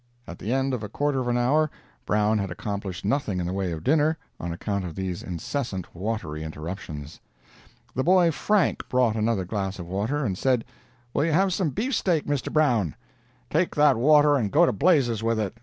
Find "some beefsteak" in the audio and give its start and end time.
11.53-12.25